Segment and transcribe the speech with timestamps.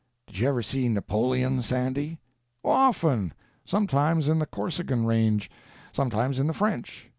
[0.25, 2.17] "Did you ever see Napoleon, Sandy?"
[2.65, 5.51] "Often—sometimes in the Corsican range,
[5.93, 7.07] sometimes in the French.